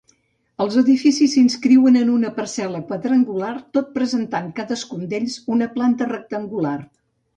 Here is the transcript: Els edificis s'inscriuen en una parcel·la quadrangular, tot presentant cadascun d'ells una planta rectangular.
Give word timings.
Els 0.63 0.77
edificis 0.81 1.33
s'inscriuen 1.33 1.99
en 1.99 2.09
una 2.13 2.31
parcel·la 2.39 2.81
quadrangular, 2.89 3.53
tot 3.79 3.93
presentant 3.99 4.49
cadascun 4.61 5.05
d'ells 5.13 5.37
una 5.57 5.69
planta 5.77 6.09
rectangular. 6.15 6.77